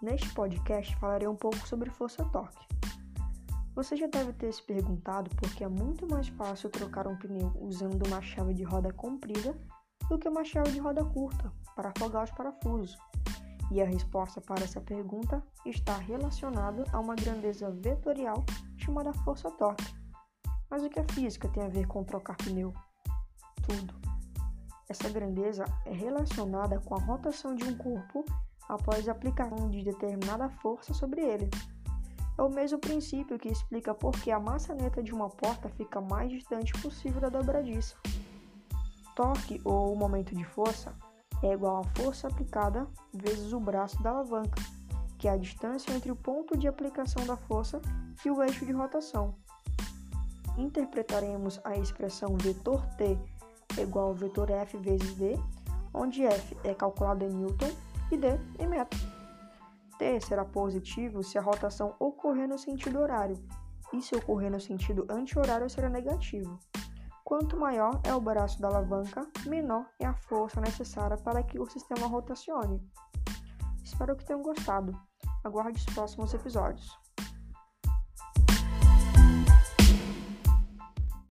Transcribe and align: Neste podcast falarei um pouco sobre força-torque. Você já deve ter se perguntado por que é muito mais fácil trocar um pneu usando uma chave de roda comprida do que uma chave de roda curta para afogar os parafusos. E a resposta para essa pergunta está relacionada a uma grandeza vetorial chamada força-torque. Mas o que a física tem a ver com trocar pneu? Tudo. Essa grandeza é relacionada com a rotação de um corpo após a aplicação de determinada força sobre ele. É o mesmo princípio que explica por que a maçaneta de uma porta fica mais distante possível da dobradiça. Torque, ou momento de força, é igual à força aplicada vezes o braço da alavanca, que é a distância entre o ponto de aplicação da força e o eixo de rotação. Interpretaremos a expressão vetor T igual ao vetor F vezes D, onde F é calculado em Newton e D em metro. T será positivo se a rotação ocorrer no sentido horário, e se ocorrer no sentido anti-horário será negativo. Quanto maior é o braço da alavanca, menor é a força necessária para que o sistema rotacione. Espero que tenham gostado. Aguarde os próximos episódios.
Neste 0.00 0.32
podcast 0.32 0.94
falarei 0.96 1.26
um 1.26 1.34
pouco 1.34 1.66
sobre 1.66 1.90
força-torque. 1.90 2.68
Você 3.74 3.96
já 3.96 4.06
deve 4.06 4.32
ter 4.34 4.52
se 4.52 4.62
perguntado 4.62 5.28
por 5.34 5.52
que 5.52 5.64
é 5.64 5.68
muito 5.68 6.06
mais 6.08 6.28
fácil 6.28 6.70
trocar 6.70 7.08
um 7.08 7.16
pneu 7.16 7.52
usando 7.60 8.06
uma 8.06 8.22
chave 8.22 8.54
de 8.54 8.62
roda 8.62 8.92
comprida 8.92 9.58
do 10.08 10.18
que 10.18 10.28
uma 10.28 10.44
chave 10.44 10.70
de 10.70 10.78
roda 10.78 11.04
curta 11.04 11.52
para 11.74 11.88
afogar 11.88 12.22
os 12.22 12.30
parafusos. 12.30 12.96
E 13.72 13.82
a 13.82 13.84
resposta 13.84 14.40
para 14.40 14.62
essa 14.62 14.80
pergunta 14.80 15.42
está 15.66 15.96
relacionada 15.96 16.84
a 16.92 17.00
uma 17.00 17.16
grandeza 17.16 17.72
vetorial 17.72 18.44
chamada 18.76 19.12
força-torque. 19.24 19.96
Mas 20.70 20.84
o 20.84 20.88
que 20.88 21.00
a 21.00 21.12
física 21.12 21.48
tem 21.48 21.64
a 21.64 21.68
ver 21.68 21.88
com 21.88 22.04
trocar 22.04 22.36
pneu? 22.36 22.72
Tudo. 23.66 23.94
Essa 24.88 25.08
grandeza 25.08 25.64
é 25.84 25.92
relacionada 25.92 26.78
com 26.78 26.94
a 26.94 27.00
rotação 27.00 27.56
de 27.56 27.64
um 27.64 27.76
corpo 27.76 28.24
após 28.68 29.08
a 29.08 29.12
aplicação 29.12 29.68
de 29.68 29.82
determinada 29.82 30.48
força 30.48 30.94
sobre 30.94 31.20
ele. 31.20 31.50
É 32.36 32.42
o 32.42 32.48
mesmo 32.48 32.78
princípio 32.78 33.38
que 33.38 33.48
explica 33.48 33.94
por 33.94 34.12
que 34.12 34.30
a 34.30 34.40
maçaneta 34.40 35.02
de 35.02 35.12
uma 35.12 35.28
porta 35.28 35.68
fica 35.68 36.00
mais 36.00 36.30
distante 36.30 36.72
possível 36.80 37.20
da 37.20 37.28
dobradiça. 37.28 37.94
Torque, 39.14 39.60
ou 39.64 39.94
momento 39.94 40.34
de 40.34 40.44
força, 40.44 40.92
é 41.42 41.52
igual 41.52 41.82
à 41.82 41.84
força 42.00 42.26
aplicada 42.26 42.88
vezes 43.12 43.52
o 43.52 43.60
braço 43.60 44.02
da 44.02 44.10
alavanca, 44.10 44.60
que 45.18 45.28
é 45.28 45.32
a 45.32 45.36
distância 45.36 45.92
entre 45.92 46.10
o 46.10 46.16
ponto 46.16 46.56
de 46.56 46.66
aplicação 46.66 47.24
da 47.24 47.36
força 47.36 47.80
e 48.24 48.30
o 48.30 48.42
eixo 48.42 48.66
de 48.66 48.72
rotação. 48.72 49.36
Interpretaremos 50.58 51.60
a 51.64 51.76
expressão 51.76 52.36
vetor 52.36 52.84
T 52.96 53.18
igual 53.80 54.08
ao 54.08 54.14
vetor 54.14 54.50
F 54.50 54.76
vezes 54.78 55.14
D, 55.14 55.38
onde 55.92 56.24
F 56.24 56.56
é 56.64 56.74
calculado 56.74 57.24
em 57.24 57.30
Newton 57.30 57.70
e 58.10 58.16
D 58.16 58.28
em 58.58 58.66
metro. 58.66 58.98
T 59.98 60.20
será 60.20 60.44
positivo 60.44 61.22
se 61.22 61.38
a 61.38 61.42
rotação 61.42 61.94
ocorrer 61.98 62.48
no 62.48 62.58
sentido 62.58 63.00
horário, 63.00 63.36
e 63.92 64.02
se 64.02 64.14
ocorrer 64.16 64.50
no 64.50 64.60
sentido 64.60 65.06
anti-horário 65.08 65.70
será 65.70 65.88
negativo. 65.88 66.58
Quanto 67.24 67.58
maior 67.58 68.00
é 68.04 68.14
o 68.14 68.20
braço 68.20 68.60
da 68.60 68.68
alavanca, 68.68 69.26
menor 69.46 69.86
é 69.98 70.04
a 70.04 70.14
força 70.14 70.60
necessária 70.60 71.16
para 71.16 71.42
que 71.42 71.58
o 71.58 71.66
sistema 71.66 72.06
rotacione. 72.06 72.82
Espero 73.82 74.16
que 74.16 74.24
tenham 74.24 74.42
gostado. 74.42 74.92
Aguarde 75.42 75.78
os 75.78 75.94
próximos 75.94 76.34
episódios. 76.34 76.98